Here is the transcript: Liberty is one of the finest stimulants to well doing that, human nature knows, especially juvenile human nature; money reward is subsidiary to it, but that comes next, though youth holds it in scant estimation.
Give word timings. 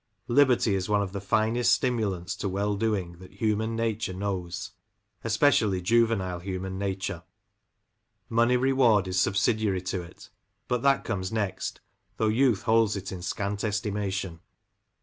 Liberty 0.29 0.73
is 0.73 0.89
one 0.89 1.03
of 1.03 1.11
the 1.11 1.21
finest 1.21 1.71
stimulants 1.75 2.35
to 2.37 2.49
well 2.49 2.75
doing 2.75 3.17
that, 3.19 3.33
human 3.33 3.75
nature 3.75 4.15
knows, 4.15 4.71
especially 5.23 5.79
juvenile 5.79 6.39
human 6.39 6.79
nature; 6.79 7.21
money 8.27 8.57
reward 8.57 9.07
is 9.07 9.19
subsidiary 9.21 9.83
to 9.83 10.01
it, 10.01 10.29
but 10.67 10.81
that 10.81 11.03
comes 11.03 11.31
next, 11.31 11.81
though 12.17 12.29
youth 12.29 12.63
holds 12.63 12.95
it 12.95 13.11
in 13.11 13.21
scant 13.21 13.63
estimation. 13.63 14.39